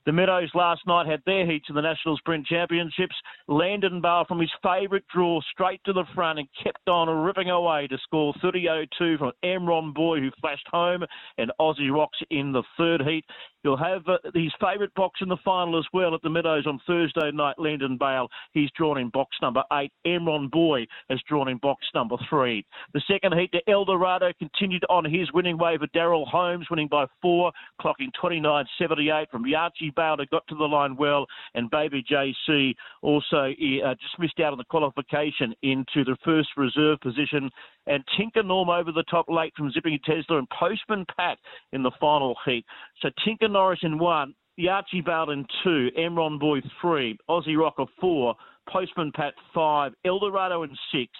The 0.06 0.12
Meadows 0.12 0.52
last 0.54 0.86
night 0.86 1.08
had 1.08 1.24
their 1.26 1.50
heats 1.50 1.66
in 1.68 1.74
the 1.74 1.82
National 1.82 2.16
Sprint 2.18 2.46
Championships. 2.46 3.16
Landon 3.48 4.02
Bale 4.02 4.24
from 4.28 4.40
his 4.40 4.52
favourite 4.62 5.04
draw 5.08 5.42
straight 5.52 5.82
to 5.86 5.94
the 5.94 6.04
front 6.14 6.38
and 6.38 6.48
kept 6.64 6.88
on 6.88 7.10
ripping 7.10 7.50
away 7.50 7.88
to 7.88 7.98
score 8.04 8.32
30-02 8.36 9.18
from 9.18 9.32
Emron 9.44 9.96
Boy 9.96 10.20
who 10.20 10.30
flashed 10.40 10.68
home 10.72 11.04
and 11.40 11.52
Aussie 11.60 11.92
Rocks 11.92 12.20
in 12.30 12.52
the 12.52 12.62
third 12.78 13.02
heat. 13.02 13.26
He'll 13.66 13.76
have 13.76 14.08
uh, 14.08 14.20
his 14.36 14.54
favourite 14.62 14.94
box 14.94 15.22
in 15.24 15.28
the 15.28 15.38
final 15.44 15.80
as 15.80 15.86
well 15.92 16.14
at 16.14 16.22
the 16.22 16.30
Meadows 16.30 16.68
on 16.68 16.80
Thursday 16.86 17.32
night. 17.32 17.56
Landon 17.58 17.98
Bale, 17.98 18.28
he's 18.54 18.70
drawn 18.78 19.00
in 19.00 19.10
box 19.10 19.36
number 19.42 19.64
eight. 19.74 19.92
Emron 20.06 20.52
Boy 20.52 20.86
has 21.10 21.20
drawn 21.28 21.48
in 21.48 21.58
box 21.58 21.84
number 21.96 22.16
three. 22.30 22.64
The 22.94 23.02
second 23.08 23.34
heat 23.34 23.52
to 23.54 23.68
El 23.68 23.84
Dorado 23.84 24.32
continued 24.38 24.86
on 24.88 25.04
his 25.04 25.34
winning 25.34 25.58
way 25.58 25.80
for 25.80 25.88
Daryl 25.98 26.28
Holmes, 26.28 26.68
winning 26.70 26.88
by 26.88 27.08
four, 27.24 27.52
clocking 27.82 28.12
29.78 28.24 29.32
from 29.32 29.46
Yachi 29.46 29.96
Bowder 29.96 30.28
got 30.30 30.46
to 30.50 30.56
the 30.56 30.64
line 30.64 30.96
well, 30.96 31.26
and 31.56 31.72
Baby 31.72 32.04
JC 32.08 32.76
also 33.02 33.48
uh, 33.48 33.96
just 33.96 34.20
missed 34.20 34.40
out 34.42 34.52
on 34.52 34.60
the 34.60 34.66
qualification 34.66 35.56
into 35.64 36.04
the 36.04 36.16
first 36.24 36.50
reserve 36.56 37.00
position. 37.00 37.50
And 37.88 38.04
Tinker 38.18 38.44
Norm 38.44 38.70
over 38.70 38.92
the 38.92 39.04
top 39.04 39.28
late 39.30 39.54
from 39.56 39.72
Zipping 39.72 40.00
Tesla 40.06 40.38
and 40.38 40.48
Postman 40.50 41.06
Pat 41.18 41.38
in 41.72 41.84
the 41.84 41.92
final 42.00 42.36
heat. 42.46 42.66
So 43.02 43.10
Tinker 43.24 43.48
Norris 43.48 43.80
in 43.84 43.98
one, 44.00 44.34
Yachi 44.60 45.06
Bowder 45.06 45.34
in 45.34 45.46
two, 45.64 45.90
Emron 45.98 46.40
Boy 46.40 46.62
three, 46.82 47.18
Aussie 47.30 47.58
Rocker 47.58 47.86
four, 48.00 48.36
Postman 48.70 49.12
Pat 49.14 49.34
five, 49.54 49.94
Eldorado 50.06 50.64
in 50.64 50.76
six, 50.92 51.12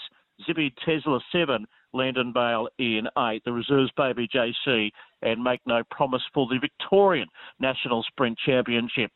Zippy 0.46 0.74
Tesla 0.86 1.20
seven, 1.32 1.66
Landon 1.94 2.32
Bale 2.34 2.68
in 2.78 3.08
eight. 3.18 3.44
The 3.46 3.54
reserves 3.54 3.92
Baby 3.98 4.28
JC 4.34 4.92
and 5.22 5.44
make 5.44 5.62
no 5.66 5.82
promise 5.92 6.22
for 6.34 6.48
the 6.48 6.60
Victorian 6.60 7.28
National 7.60 8.04
Sprint 8.04 8.38
Championship. 8.46 9.12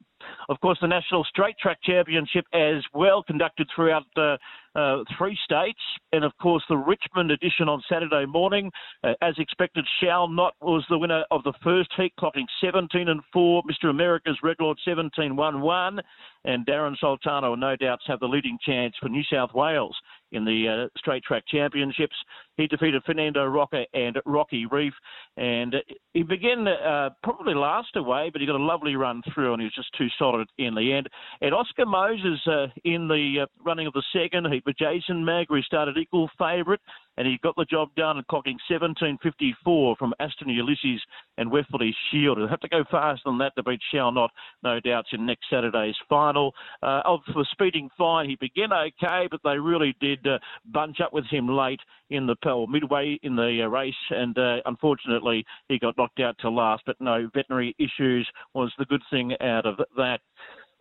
Of 0.50 0.60
course, 0.62 0.78
the 0.82 0.88
National 0.88 1.24
Straight 1.26 1.58
Track 1.58 1.80
Championship 1.84 2.46
as 2.54 2.84
well 2.94 3.24
conducted 3.24 3.68
throughout 3.76 4.06
uh, 4.18 4.38
uh, 4.76 5.04
three 5.18 5.38
states, 5.44 5.80
and 6.14 6.24
of 6.24 6.32
course 6.42 6.64
the 6.70 6.78
Richmond 6.78 7.32
edition 7.32 7.68
on 7.68 7.82
Saturday 7.90 8.26
morning. 8.26 8.72
Uh, 9.04 9.14
as 9.22 9.34
expected, 9.38 9.86
Shall 10.02 10.28
Not 10.28 10.54
was 10.62 10.86
the 10.90 10.98
winner 10.98 11.24
of 11.32 11.44
the 11.44 11.54
first 11.64 11.90
heat, 11.98 12.14
clocking 12.20 12.46
17 12.64 13.10
and 13.10 13.22
4. 13.34 13.64
Mr. 13.64 13.90
America's 13.90 14.38
record 14.44 14.78
17 14.86 15.36
1 15.36 15.62
1, 15.62 16.00
and 16.46 16.66
Darren 16.66 16.96
Sultano 17.02 17.50
will 17.50 17.58
no 17.58 17.76
doubts 17.76 18.04
have 18.08 18.20
the 18.20 18.28
leading 18.28 18.58
chance 18.66 18.96
for 19.00 19.10
New 19.10 19.24
South 19.32 19.54
Wales 19.54 19.96
in 20.32 20.46
the 20.46 20.88
uh, 20.88 20.98
straight 20.98 21.24
track 21.24 21.44
championships. 21.48 22.16
He 22.58 22.68
defeated 22.68 23.02
Fernando 23.06 23.46
Roca 23.46 23.86
and 23.94 24.18
Rocky 24.26 24.66
Reef, 24.66 24.94
and 25.38 25.76
he 26.14 26.24
began 26.24 26.68
uh, 26.68 27.10
probably 27.24 27.54
last 27.54 27.96
away, 27.96 28.30
but 28.32 28.42
he 28.42 28.48
got 28.48 28.56
a 28.56 28.64
lovely 28.64 28.96
run 28.96 29.22
through, 29.34 29.54
and 29.54 29.62
he 29.62 29.66
was 29.66 29.76
just 29.76 29.96
too 29.98 30.08
solid 30.18 30.48
in 30.58 30.76
the 30.76 30.94
end. 30.94 31.08
And 31.42 31.54
Oscar 31.54 31.86
Moses 31.86 32.40
uh, 32.48 32.68
in 32.84 33.08
the 33.08 33.44
uh, 33.44 33.46
running 33.64 33.88
of 33.88 33.94
the 33.94 34.04
second 34.14 34.52
heat, 34.52 34.64
but 34.66 34.78
Jason 34.78 35.24
Magri 35.24 35.64
started 35.64 35.98
equal 35.98 36.30
favourite, 36.38 36.82
and 37.20 37.28
he 37.28 37.38
got 37.44 37.56
the 37.58 37.66
job 37.66 37.90
done, 37.96 38.24
clocking 38.32 38.56
17.54 38.72 39.98
from 39.98 40.14
Aston 40.22 40.48
Ulysses 40.48 41.02
and 41.38 41.52
Westbury 41.52 41.94
Shield. 42.10 42.38
He'll 42.38 42.48
have 42.48 42.62
to 42.62 42.70
go 42.70 42.86
faster 42.90 43.24
than 43.26 43.38
that 43.40 43.52
to 43.58 43.64
beat 43.64 43.82
Shall 43.94 44.14
Not, 44.14 44.32
no 44.64 44.80
doubts, 44.80 45.10
in 45.12 45.26
next 45.26 45.50
Saturday's 45.50 45.96
final. 46.08 46.54
Uh, 46.82 47.02
for 47.34 47.46
speeding 47.52 47.90
fine, 47.98 48.30
he 48.30 48.38
began 48.38 48.72
okay, 48.72 49.28
but 49.30 49.42
they 49.44 49.58
really 49.58 49.94
did 50.00 50.26
uh, 50.26 50.40
bunch 50.72 51.02
up 51.02 51.12
with 51.12 51.26
him 51.26 51.50
late 51.50 51.82
in 52.10 52.26
the 52.26 52.36
well, 52.46 52.68
midway 52.68 53.20
in 53.22 53.36
the 53.36 53.64
uh, 53.64 53.68
race, 53.68 53.94
and 54.12 54.38
uh, 54.38 54.58
unfortunately 54.66 55.46
he 55.68 55.78
got 55.78 55.98
knocked 55.98 56.22
out 56.22 56.38
to 56.40 56.50
last. 56.50 56.84
But 56.86 56.96
no 57.02 57.30
veterinary 57.34 57.76
issues 57.78 58.28
was 58.54 58.72
the 58.80 58.86
good 58.86 59.04
thing 59.12 59.34
out 59.42 59.66
of 59.66 59.76
that. 59.98 60.22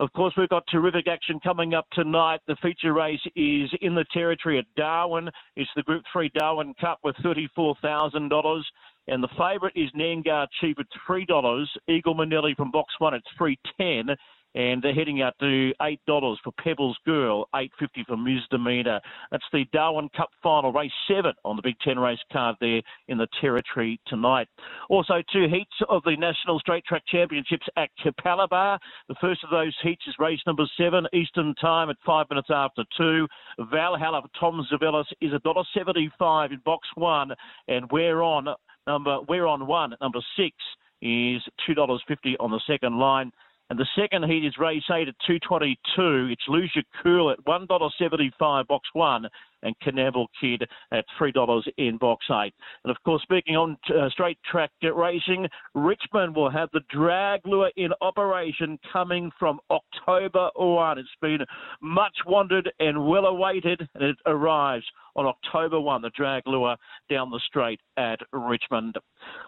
Of 0.01 0.13
course, 0.13 0.33
we've 0.37 0.49
got 0.49 0.63
terrific 0.69 1.09
action 1.09 1.41
coming 1.41 1.75
up 1.75 1.87
tonight. 1.91 2.41
The 2.47 2.55
feature 2.63 2.93
race 2.93 3.21
is 3.35 3.69
in 3.81 3.97
the 3.97 4.05
territory 4.13 4.59
at 4.59 4.67
Darwin. 4.77 5.29
It's 5.57 5.71
the 5.75 5.83
Group 5.83 6.05
3 6.13 6.31
Darwin 6.39 6.73
Cup 6.81 7.01
with 7.03 7.17
$34,000. 7.17 8.63
And 9.09 9.23
the 9.23 9.29
favourite 9.37 9.75
is 9.75 9.91
Nangar 9.97 10.47
Chief 10.61 10.77
at 10.79 10.87
$3. 11.09 11.67
Eagle 11.89 12.15
Manelli 12.15 12.55
from 12.55 12.71
box 12.71 12.95
one 13.01 13.15
at 13.15 13.23
310 13.37 14.15
and 14.59 14.83
they're 14.83 14.93
heading 14.93 15.23
out 15.23 15.35
to 15.39 15.73
eight 15.83 16.01
dollars 16.07 16.39
for 16.43 16.53
Pebbles 16.63 16.99
Girl, 17.07 17.49
eight 17.55 17.71
fifty 17.79 18.05
for 18.07 18.17
Misdemeanor. 18.17 19.01
That's 19.31 19.45
the 19.53 19.65
Darwin 19.73 20.09
Cup 20.17 20.31
final, 20.43 20.73
race 20.73 20.91
seven 21.07 21.33
on 21.45 21.55
the 21.55 21.63
Big 21.63 21.77
Ten 21.79 21.99
race 21.99 22.19
card 22.33 22.57
there 22.61 22.83
in 23.07 23.19
the 23.19 23.29
Territory 23.41 24.01
tonight. 24.09 24.49
Also, 24.91 25.23
two 25.33 25.47
heats 25.49 25.71
of 25.89 26.03
the 26.05 26.17
National 26.17 26.59
Straight 26.59 26.85
Track 26.85 27.05
Championships 27.07 27.67
at 27.77 27.89
Capalaba. 28.05 28.79
The 29.09 29.15
first 29.21 29.45
of 29.45 29.51
those 29.51 29.75
heats 29.81 30.03
is 30.09 30.15
race 30.19 30.41
number 30.45 30.65
seven, 30.77 31.07
Eastern 31.15 31.55
Time 31.55 31.89
at 31.89 31.97
five 32.05 32.27
minutes 32.29 32.49
after 32.51 32.83
two. 32.97 33.29
Valhalla 33.71 34.23
for 34.23 34.41
Tom 34.41 34.67
Zavellis 34.73 35.07
is 35.21 35.33
a 35.33 35.39
dollar 35.39 35.63
seventy-five 35.73 36.51
in 36.51 36.59
box 36.65 36.89
one, 36.97 37.31
and 37.69 37.89
we're 37.93 38.23
on 38.23 38.49
number 38.89 39.21
we're 39.29 39.47
on 39.47 39.69
one 39.69 39.93
at 39.93 40.01
number 40.01 40.21
six 40.37 40.57
is 41.01 41.41
$2.50 41.69 42.35
on 42.41 42.51
the 42.51 42.61
second 42.67 42.99
line. 42.99 43.31
And 43.71 43.79
the 43.79 43.87
second 43.95 44.25
heat 44.25 44.47
is 44.47 44.57
race 44.59 44.85
eight 44.91 45.09
at 45.09 45.15
222. 45.27 46.29
It's 46.33 46.43
Lose 46.49 46.73
Your 46.75 46.85
Cool 47.03 47.31
at 47.31 47.45
$1.75 47.45 48.67
box 48.67 48.89
one 48.95 49.27
and 49.63 49.79
Canaveral 49.81 50.29
Kid 50.41 50.63
at 50.93 51.05
$3 51.21 51.63
in 51.77 51.99
box 51.99 52.25
eight. 52.31 52.55
And 52.85 52.91
of 52.91 52.97
course, 53.05 53.21
speaking 53.23 53.57
on 53.57 53.77
uh, 53.95 54.09
straight 54.09 54.39
track 54.51 54.71
racing, 54.83 55.49
Richmond 55.75 56.35
will 56.35 56.51
have 56.51 56.71
the 56.73 56.81
drag 56.91 57.41
lure 57.45 57.71
in 57.77 57.91
operation 58.01 58.79
coming 58.91 59.31
from 59.39 59.61
October 59.71 60.49
1. 60.57 60.99
It's 60.99 61.09
been 61.21 61.41
much 61.83 62.17
wanted 62.27 62.71
and 62.81 63.07
well 63.07 63.27
awaited, 63.27 63.87
and 63.95 64.03
it 64.03 64.17
arrives 64.25 64.87
on 65.17 65.27
October 65.27 65.81
1, 65.81 66.03
the 66.03 66.11
drag 66.11 66.47
lure 66.47 66.77
down 67.11 67.31
the 67.31 67.41
straight 67.47 67.81
at 67.97 68.21
Richmond. 68.33 68.97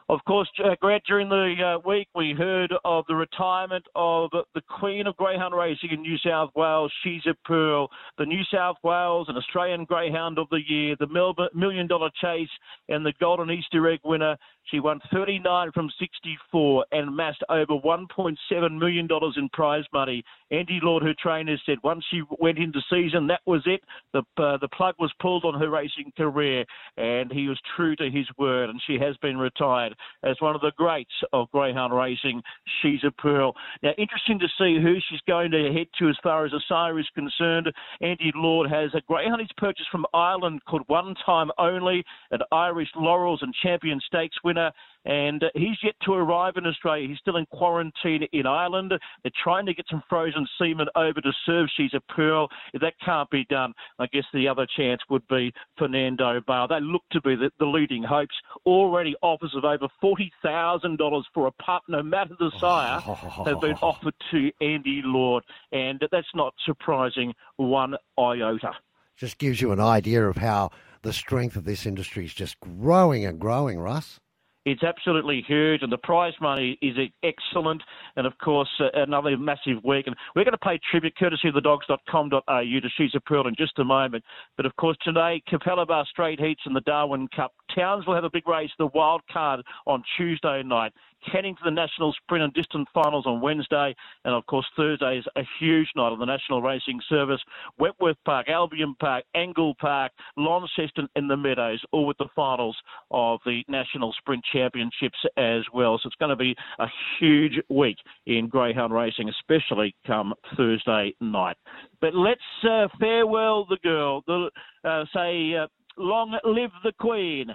Of 0.08 0.20
course, 0.26 0.48
Grant, 0.80 1.04
during 1.06 1.28
the 1.28 1.54
uh, 1.76 1.88
week 1.88 2.08
we 2.14 2.34
heard 2.36 2.72
of 2.84 3.04
the 3.08 3.14
retirement 3.14 3.84
of 3.94 4.30
the 4.32 4.62
Queen 4.68 5.06
of 5.06 5.16
Greyhound 5.16 5.54
Racing 5.54 5.90
in 5.92 6.02
New 6.02 6.18
South 6.18 6.50
Wales, 6.56 6.92
She's 7.02 7.22
a 7.26 7.34
Pearl, 7.44 7.88
the 8.18 8.26
New 8.26 8.42
South 8.52 8.76
Wales 8.82 9.26
and 9.28 9.38
Australian 9.38 9.84
Greyhound 9.84 10.38
of 10.38 10.48
the 10.50 10.60
Year, 10.66 10.96
the 10.98 11.50
Million 11.54 11.86
Dollar 11.86 12.10
Chase, 12.20 12.48
and 12.88 13.04
the 13.04 13.12
Golden 13.20 13.50
Easter 13.50 13.88
Egg 13.88 14.00
winner. 14.04 14.36
She 14.70 14.80
won 14.80 15.00
39 15.12 15.72
from 15.72 15.90
64 15.98 16.86
and 16.92 17.08
amassed 17.08 17.42
over 17.48 17.74
$1.7 17.74 18.78
million 18.78 19.08
in 19.36 19.48
prize 19.50 19.84
money. 19.92 20.22
Andy 20.50 20.80
Lord, 20.82 21.02
her 21.02 21.14
trainer, 21.20 21.56
said 21.66 21.78
once 21.82 22.04
she 22.10 22.22
went 22.38 22.58
into 22.58 22.80
season, 22.90 23.26
that 23.28 23.40
was 23.46 23.62
it. 23.66 23.82
The, 24.12 24.20
uh, 24.42 24.58
the 24.58 24.68
plug 24.68 24.94
was 24.98 25.12
pulled 25.20 25.44
on 25.44 25.58
her 25.58 25.70
racing 25.70 26.12
career, 26.16 26.64
and 26.96 27.32
he 27.32 27.48
was 27.48 27.58
true 27.76 27.96
to 27.96 28.10
his 28.10 28.26
word, 28.38 28.70
and 28.70 28.80
she 28.86 28.98
has 28.98 29.16
been 29.18 29.38
retired 29.38 29.94
as 30.22 30.36
one 30.40 30.54
of 30.54 30.60
the 30.60 30.72
greats 30.76 31.10
of 31.32 31.50
greyhound 31.50 31.94
racing. 31.96 32.42
She's 32.82 33.02
a 33.04 33.10
pearl. 33.10 33.54
Now, 33.82 33.90
interesting 33.98 34.38
to 34.38 34.48
see 34.58 34.80
who 34.80 34.96
she's 35.08 35.20
going 35.26 35.50
to 35.52 35.72
head 35.72 35.86
to 35.98 36.08
as 36.08 36.16
far 36.22 36.44
as 36.44 36.52
a 36.52 36.60
sire 36.68 36.98
is 36.98 37.08
concerned. 37.14 37.72
Andy 38.00 38.32
Lord 38.34 38.70
has 38.70 38.90
a 38.94 39.00
greyhound 39.02 39.40
he's 39.40 39.48
purchased 39.56 39.90
from 39.90 40.06
Ireland 40.14 40.60
called 40.68 40.82
One 40.86 41.14
Time 41.24 41.50
Only, 41.58 42.04
an 42.30 42.40
Irish 42.52 42.88
Laurels 42.96 43.40
and 43.42 43.54
Champion 43.62 44.00
Stakes 44.06 44.36
winner 44.44 44.59
and 45.04 45.44
he's 45.54 45.78
yet 45.82 45.94
to 46.02 46.12
arrive 46.12 46.54
in 46.56 46.66
Australia. 46.66 47.08
He's 47.08 47.18
still 47.18 47.36
in 47.36 47.46
quarantine 47.46 48.26
in 48.32 48.46
Ireland. 48.46 48.92
They're 49.22 49.32
trying 49.42 49.66
to 49.66 49.74
get 49.74 49.86
some 49.90 50.02
frozen 50.08 50.46
semen 50.58 50.88
over 50.94 51.20
to 51.20 51.32
serve. 51.46 51.68
She's 51.76 51.94
a 51.94 52.00
pearl. 52.12 52.48
If 52.74 52.82
that 52.82 52.94
can't 53.04 53.30
be 53.30 53.44
done, 53.48 53.72
I 53.98 54.06
guess 54.06 54.24
the 54.32 54.48
other 54.48 54.66
chance 54.76 55.00
would 55.08 55.26
be 55.28 55.52
Fernando 55.78 56.40
Bale. 56.46 56.68
They 56.68 56.80
look 56.80 57.02
to 57.12 57.20
be 57.20 57.34
the, 57.34 57.50
the 57.58 57.66
leading 57.66 58.02
hopes. 58.02 58.34
Already 58.66 59.14
offers 59.22 59.54
of 59.54 59.64
over 59.64 59.88
$40,000 60.02 61.22
for 61.32 61.46
a 61.46 61.52
pup, 61.52 61.82
no 61.88 62.02
matter 62.02 62.34
the 62.38 62.52
sire, 62.58 63.00
have 63.00 63.60
been 63.60 63.76
offered 63.82 64.14
to 64.30 64.50
Andy 64.60 65.00
Lord, 65.04 65.44
and 65.72 66.02
that's 66.12 66.34
not 66.34 66.54
surprising 66.64 67.32
one 67.56 67.96
iota. 68.18 68.72
Just 69.16 69.38
gives 69.38 69.60
you 69.60 69.72
an 69.72 69.80
idea 69.80 70.26
of 70.26 70.36
how 70.36 70.70
the 71.02 71.12
strength 71.12 71.56
of 71.56 71.64
this 71.64 71.86
industry 71.86 72.24
is 72.24 72.34
just 72.34 72.58
growing 72.60 73.24
and 73.24 73.38
growing, 73.38 73.78
Russ. 73.78 74.20
It's 74.66 74.82
absolutely 74.82 75.42
huge, 75.46 75.82
and 75.82 75.90
the 75.90 75.98
prize 75.98 76.34
money 76.40 76.78
is 76.82 76.96
excellent. 77.22 77.82
And 78.16 78.26
of 78.26 78.36
course, 78.38 78.68
uh, 78.78 78.88
another 78.94 79.36
massive 79.38 79.82
week. 79.84 80.06
And 80.06 80.14
we're 80.36 80.44
going 80.44 80.52
to 80.52 80.58
pay 80.58 80.78
tribute 80.90 81.16
courtesy 81.16 81.48
of 81.48 81.54
thedogs.com.au 81.54 82.60
to 82.60 82.88
She's 82.96 83.14
a 83.14 83.20
Pearl 83.20 83.46
in 83.46 83.54
just 83.56 83.78
a 83.78 83.84
moment. 83.84 84.22
But 84.56 84.66
of 84.66 84.76
course, 84.76 84.96
today, 85.02 85.42
Capalaba 85.50 86.04
Straight 86.06 86.40
Heats 86.40 86.62
and 86.66 86.76
the 86.76 86.82
Darwin 86.82 87.28
Cup. 87.34 87.52
Towns 87.74 88.06
will 88.06 88.14
have 88.14 88.24
a 88.24 88.30
big 88.30 88.48
race, 88.48 88.70
the 88.78 88.86
wild 88.86 89.22
card, 89.32 89.62
on 89.86 90.02
Tuesday 90.16 90.62
night 90.62 90.92
heading 91.22 91.54
to 91.54 91.60
the 91.64 91.70
national 91.70 92.12
sprint 92.12 92.44
and 92.44 92.52
distance 92.54 92.88
finals 92.94 93.26
on 93.26 93.40
Wednesday. 93.40 93.94
And 94.24 94.34
of 94.34 94.46
course, 94.46 94.66
Thursday 94.76 95.18
is 95.18 95.24
a 95.36 95.42
huge 95.58 95.88
night 95.96 96.12
on 96.12 96.18
the 96.18 96.24
National 96.24 96.62
Racing 96.62 97.00
Service. 97.08 97.40
Wentworth 97.78 98.16
Park, 98.24 98.48
Albion 98.48 98.94
Park, 98.98 99.24
Angle 99.34 99.74
Park, 99.80 100.12
Launceston, 100.36 101.08
and 101.16 101.30
the 101.30 101.36
Meadows, 101.36 101.82
all 101.92 102.06
with 102.06 102.18
the 102.18 102.28
finals 102.34 102.76
of 103.10 103.40
the 103.44 103.62
National 103.68 104.12
Sprint 104.18 104.44
Championships 104.52 105.18
as 105.36 105.62
well. 105.72 105.98
So 106.02 106.06
it's 106.06 106.16
going 106.16 106.30
to 106.30 106.36
be 106.36 106.54
a 106.78 106.86
huge 107.18 107.60
week 107.68 107.96
in 108.26 108.48
greyhound 108.48 108.92
racing, 108.92 109.28
especially 109.28 109.94
come 110.06 110.34
Thursday 110.56 111.14
night. 111.20 111.56
But 112.00 112.14
let's 112.14 112.40
uh, 112.68 112.88
farewell 112.98 113.66
the 113.68 113.78
girl. 113.82 114.22
The, 114.26 114.50
uh, 114.84 115.04
say, 115.14 115.54
uh, 115.54 115.66
long 116.00 116.38
live 116.44 116.70
the 116.82 116.92
Queen. 116.98 117.46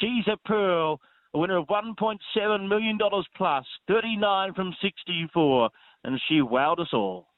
She's 0.00 0.26
a 0.26 0.36
pearl 0.46 1.00
a 1.32 1.38
winner 1.38 1.58
of 1.58 1.66
$1.7 1.68 2.68
million 2.68 2.98
plus, 3.36 3.64
39 3.88 4.54
from 4.54 4.74
64, 4.82 5.70
and 6.04 6.20
she 6.28 6.40
wowed 6.40 6.80
us 6.80 6.88
all. 6.92 7.28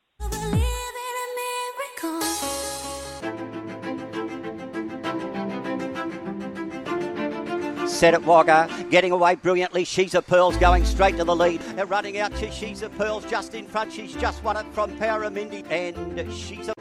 Set 7.87 8.15
it 8.15 8.25
Wagga, 8.25 8.69
getting 8.91 9.13
away 9.13 9.37
brilliantly. 9.37 9.85
She's 9.85 10.15
a 10.15 10.23
Pearl's 10.23 10.57
going 10.57 10.85
straight 10.85 11.17
to 11.19 11.25
the 11.25 11.37
lead. 11.37 11.61
They're 11.77 11.87
running 11.87 12.19
out 12.19 12.35
to 12.37 12.51
She's 12.51 12.83
a 12.83 12.89
Pearl's 12.89 13.25
just 13.27 13.55
in 13.55 13.67
front. 13.67 13.93
She's 13.93 14.15
just 14.17 14.43
won 14.43 14.57
it 14.57 14.67
from 14.73 14.97
Power 14.99 15.29
Mindy. 15.31 15.65
and 15.71 16.33
she's 16.33 16.69
a 16.69 16.75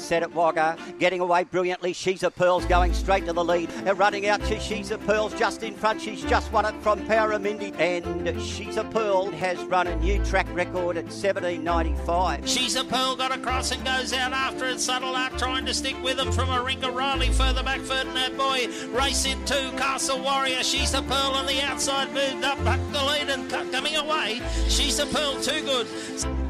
set 0.00 0.22
at 0.22 0.32
Wagga, 0.34 0.76
getting 0.98 1.20
away 1.20 1.44
brilliantly. 1.44 1.92
She's 1.92 2.22
a 2.22 2.30
Pearls 2.30 2.64
going 2.66 2.94
straight 2.94 3.26
to 3.26 3.32
the 3.32 3.44
lead. 3.44 3.68
They're 3.84 3.94
running 3.94 4.26
out 4.26 4.42
to 4.44 4.58
She's 4.60 4.90
a 4.90 4.98
Pearls 4.98 5.34
just 5.34 5.62
in 5.62 5.74
front. 5.74 6.00
She's 6.00 6.22
just 6.22 6.52
won 6.52 6.64
it 6.66 6.74
from 6.82 7.00
Paramindi. 7.06 7.78
And 7.78 8.40
She's 8.42 8.76
a 8.76 8.84
Pearl 8.84 9.30
has 9.32 9.58
run 9.64 9.86
a 9.86 9.96
new 9.96 10.22
track 10.24 10.46
record 10.54 10.96
at 10.96 11.06
17.95. 11.06 12.46
She's 12.46 12.76
a 12.76 12.84
Pearl 12.84 13.16
got 13.16 13.32
across 13.32 13.72
and 13.72 13.84
goes 13.84 14.12
out 14.12 14.32
after 14.32 14.66
it. 14.66 14.80
Subtle 14.80 15.14
Art 15.14 15.36
trying 15.38 15.66
to 15.66 15.74
stick 15.74 15.96
with 16.02 16.18
him 16.18 16.32
from 16.32 16.48
a 16.50 16.58
Ringa 16.58 16.94
Riley 16.94 17.30
further 17.30 17.62
back. 17.62 17.80
Ferdinand 17.80 18.36
Boy 18.36 18.68
race 18.90 19.26
in 19.26 19.44
two. 19.44 19.70
Castle 19.76 20.22
Warrior. 20.22 20.62
She's 20.62 20.94
a 20.94 21.02
Pearl 21.02 21.32
on 21.32 21.46
the 21.46 21.60
outside 21.62 22.12
moved 22.12 22.44
up 22.44 22.58
the 22.92 23.04
lead 23.04 23.28
and 23.28 23.50
coming 23.72 23.96
away. 23.96 24.40
She's 24.68 24.98
a 24.98 25.06
Pearl 25.06 25.40
too 25.40 25.62
good 25.62 26.49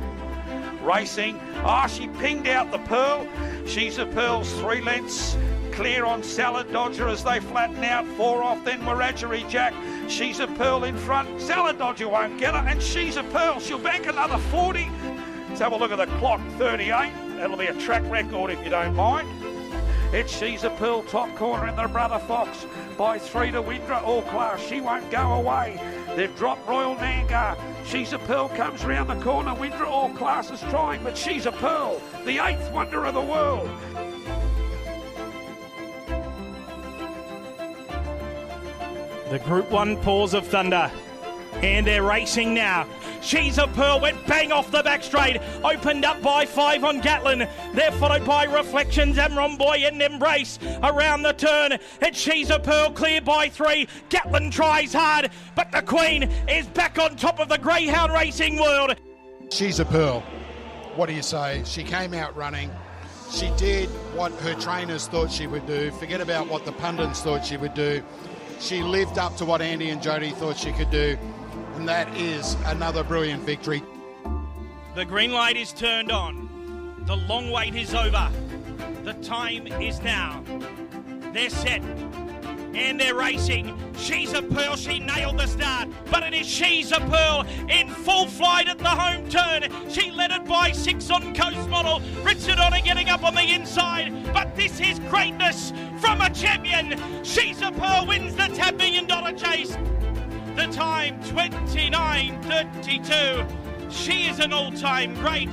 racing. 0.82 1.38
Ah, 1.64 1.84
oh, 1.84 1.88
she 1.88 2.08
pinged 2.08 2.49
out 2.49 2.70
the 2.70 2.78
Pearl. 2.78 3.26
She's 3.66 3.99
a 3.99 4.06
Pearl's 4.06 4.52
three 4.60 4.80
lengths 4.80 5.37
clear 5.72 6.04
on 6.04 6.22
Salad 6.22 6.70
Dodger 6.72 7.08
as 7.08 7.25
they 7.25 7.40
flatten 7.40 7.82
out. 7.84 8.06
Four 8.16 8.42
off, 8.42 8.64
then 8.64 8.80
Wiradjuri 8.82 9.49
Jack. 9.49 9.72
She's 10.08 10.40
a 10.40 10.46
Pearl 10.46 10.84
in 10.84 10.96
front. 10.96 11.40
Salad 11.40 11.78
Dodger 11.78 12.08
won't 12.08 12.38
get 12.38 12.54
her, 12.54 12.66
and 12.68 12.82
she's 12.82 13.16
a 13.16 13.22
Pearl. 13.25 13.60
She'll 13.60 13.78
bank 13.78 14.06
another 14.06 14.38
40. 14.38 14.90
Let's 15.49 15.60
have 15.60 15.72
a 15.72 15.76
look 15.76 15.92
at 15.92 15.99
the 15.99 16.06
clock, 16.18 16.40
38. 16.58 17.12
That'll 17.37 17.56
be 17.56 17.66
a 17.66 17.75
track 17.75 18.02
record 18.10 18.50
if 18.50 18.62
you 18.62 18.70
don't 18.70 18.94
mind. 18.94 19.28
It's 20.12 20.37
She's 20.37 20.64
a 20.64 20.70
Pearl 20.70 21.02
top 21.04 21.34
corner 21.37 21.68
in 21.68 21.76
the 21.76 21.87
Brother 21.87 22.18
Fox 22.18 22.66
by 22.99 23.18
three 23.18 23.52
to 23.52 23.62
Windra 23.62 24.02
all 24.02 24.22
class. 24.22 24.60
She 24.60 24.80
won't 24.80 25.08
go 25.10 25.34
away. 25.34 25.78
They've 26.20 26.36
dropped 26.36 26.68
Royal 26.68 26.96
Nanga. 26.96 27.56
She's 27.86 28.12
a 28.12 28.18
Pearl 28.18 28.50
comes 28.50 28.84
round 28.84 29.08
the 29.08 29.18
corner. 29.22 29.54
Winter 29.54 29.86
all 29.86 30.10
classes 30.10 30.60
trying, 30.68 31.02
but 31.02 31.16
she's 31.16 31.46
a 31.46 31.52
Pearl, 31.52 31.98
the 32.26 32.44
eighth 32.44 32.70
wonder 32.72 33.06
of 33.06 33.14
the 33.14 33.22
world. 33.22 33.70
The 39.30 39.38
Group 39.38 39.70
1 39.70 39.96
Paws 40.02 40.34
of 40.34 40.46
Thunder. 40.46 40.92
And 41.62 41.86
they're 41.86 42.02
racing 42.02 42.52
now. 42.52 42.86
She's 43.20 43.58
a 43.58 43.66
Pearl 43.68 44.00
went 44.00 44.26
bang 44.26 44.52
off 44.52 44.70
the 44.70 44.82
back 44.82 45.02
straight. 45.02 45.40
Opened 45.62 46.04
up 46.04 46.22
by 46.22 46.46
five 46.46 46.84
on 46.84 47.00
Gatlin. 47.00 47.46
They're 47.74 47.92
followed 47.92 48.24
by 48.24 48.44
Reflections, 48.44 49.16
Amron 49.16 49.58
Boy 49.58 49.82
and 49.84 50.00
Embrace 50.00 50.58
around 50.82 51.22
the 51.22 51.32
turn. 51.32 51.78
And 52.00 52.16
She's 52.16 52.50
a 52.50 52.58
Pearl 52.58 52.90
clear 52.90 53.20
by 53.20 53.48
three. 53.48 53.88
Gatlin 54.08 54.50
tries 54.50 54.92
hard, 54.92 55.30
but 55.54 55.72
the 55.72 55.82
Queen 55.82 56.24
is 56.48 56.66
back 56.68 56.98
on 56.98 57.16
top 57.16 57.40
of 57.40 57.48
the 57.48 57.58
Greyhound 57.58 58.12
racing 58.12 58.58
world. 58.58 58.96
She's 59.50 59.80
a 59.80 59.84
Pearl. 59.84 60.20
What 60.96 61.06
do 61.06 61.14
you 61.14 61.22
say? 61.22 61.62
She 61.64 61.82
came 61.82 62.14
out 62.14 62.36
running. 62.36 62.70
She 63.30 63.50
did 63.56 63.88
what 64.14 64.32
her 64.40 64.54
trainers 64.54 65.06
thought 65.06 65.30
she 65.30 65.46
would 65.46 65.66
do. 65.66 65.90
Forget 65.92 66.20
about 66.20 66.48
what 66.48 66.64
the 66.64 66.72
pundits 66.72 67.22
thought 67.22 67.44
she 67.44 67.56
would 67.56 67.74
do. 67.74 68.02
She 68.58 68.82
lived 68.82 69.18
up 69.18 69.36
to 69.36 69.44
what 69.44 69.62
Andy 69.62 69.90
and 69.90 70.02
Jody 70.02 70.30
thought 70.30 70.56
she 70.56 70.72
could 70.72 70.90
do, 70.90 71.16
and 71.80 71.88
that 71.88 72.14
is 72.14 72.58
another 72.66 73.02
brilliant 73.02 73.42
victory. 73.42 73.82
The 74.94 75.06
green 75.06 75.32
light 75.32 75.56
is 75.56 75.72
turned 75.72 76.12
on. 76.12 77.02
The 77.06 77.16
long 77.16 77.50
wait 77.50 77.75
is 77.75 77.94
over. 77.94 78.30
The 79.02 79.14
time 79.22 79.66
is 79.66 80.02
now. 80.02 80.44
They're 81.32 81.49
set. 81.49 81.80
And 82.75 83.00
they're 83.00 83.14
racing. 83.14 83.78
She's 83.96 84.34
a 84.34 84.42
Pearl. 84.42 84.76
She 84.76 84.99
nailed 84.99 85.38
the 85.38 85.46
start. 85.46 85.88
But 86.10 86.22
it 86.22 86.34
is 86.34 86.46
She's 86.46 86.92
a 86.92 87.00
Pearl 87.00 87.46
in 87.70 87.88
full 87.88 88.26
flight 88.26 88.68
at 88.68 88.76
the 88.76 88.84
home 88.84 89.30
turn. 89.30 89.62
She 89.88 90.10
led 90.10 90.32
it 90.32 90.44
by 90.44 90.72
six 90.72 91.10
on 91.10 91.34
Coast 91.34 91.66
Model. 91.70 92.02
Richard 92.22 92.58
Honor 92.58 92.82
getting 92.84 93.08
up 93.08 93.25
on 93.25 93.34
the 93.34 93.54
inside. 93.54 94.12
But 94.34 94.54
this 94.54 94.80
is 94.80 94.99
greatness 95.08 95.72
from 95.99 96.20
a 96.20 96.28
champion. 96.28 97.25
She's 97.25 97.62
a 97.62 97.72
Pearl 97.72 98.04
wins 98.06 98.37
the 98.37 98.49
$10 98.49 98.76
million 98.76 99.06
chase. 99.38 99.78
The 100.61 100.67
time 100.67 101.17
29.32. 101.23 103.90
She 103.90 104.29
is 104.29 104.40
an 104.40 104.52
all 104.52 104.71
time 104.71 105.14
great 105.14 105.49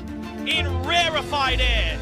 in 0.46 0.68
rarefied 0.84 1.62
air. 1.62 1.98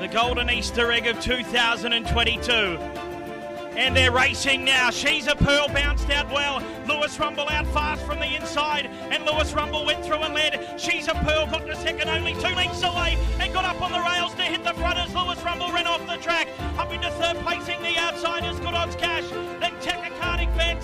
The 0.00 0.08
golden 0.08 0.50
Easter 0.50 0.92
egg 0.92 1.06
of 1.06 1.18
2022. 1.20 2.52
And 2.52 3.96
they're 3.96 4.12
racing 4.12 4.66
now. 4.66 4.90
She's 4.90 5.28
a 5.28 5.34
Pearl 5.34 5.68
bounced 5.68 6.10
out 6.10 6.30
well. 6.30 6.62
Lewis 6.86 7.18
Rumble 7.18 7.48
out 7.48 7.66
fast 7.68 8.04
from 8.04 8.18
the 8.18 8.34
inside. 8.34 8.90
And 9.10 9.24
Lewis 9.24 9.54
Rumble 9.54 9.86
went 9.86 10.04
through 10.04 10.18
and 10.18 10.34
led. 10.34 10.78
She's 10.78 11.08
a 11.08 11.14
Pearl 11.14 11.46
got 11.46 11.66
to 11.66 11.74
second, 11.74 12.10
only 12.10 12.34
two 12.34 12.54
lengths 12.54 12.82
away. 12.82 13.16
And 13.40 13.50
got 13.54 13.64
up 13.64 13.80
on 13.80 13.92
the 13.92 14.00
rails 14.00 14.34
to 14.34 14.42
hit 14.42 14.62
the 14.62 14.74
front 14.74 14.98
as 14.98 15.14
Lewis 15.14 15.42
Rumble 15.42 15.72
ran 15.72 15.86
off 15.86 16.06
the 16.06 16.18
track. 16.18 16.48
Up 16.76 16.92
into 16.92 17.10
third, 17.12 17.38
placing 17.38 17.80
the 17.80 17.96
outsiders. 17.98 18.60
Good 18.60 18.74
odds 18.74 18.94
cash. 18.94 19.24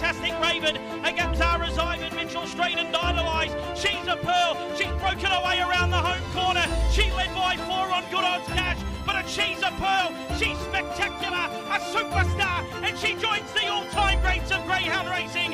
Fantastic 0.01 0.41
Raven 0.41 0.77
against 1.05 1.39
Zara's 1.39 1.77
Ivan, 1.77 2.17
Mitchell 2.17 2.47
Strain 2.47 2.79
and 2.79 2.89
Dynalize. 2.89 3.53
She's 3.77 4.09
a 4.09 4.17
pearl. 4.17 4.57
She's 4.75 4.89
broken 4.99 5.31
away 5.31 5.61
around 5.61 5.91
the 5.91 5.99
home 5.99 6.23
corner. 6.33 6.65
She 6.91 7.11
led 7.13 7.35
by 7.35 7.59
four 7.69 7.93
on 7.93 8.03
Good 8.11 8.25
Odds 8.25 8.47
Cash, 8.47 8.79
but 9.05 9.23
a 9.23 9.29
She's 9.29 9.59
a 9.59 9.71
pearl. 9.77 10.15
She's 10.39 10.57
spectacular, 10.61 11.37
a 11.69 11.79
superstar, 11.93 12.65
and 12.83 12.97
she 12.99 13.13
joins 13.17 13.53
the 13.53 13.69
all-time 13.69 14.23
greats 14.23 14.51
of 14.51 14.65
greyhound 14.65 15.11
racing. 15.11 15.53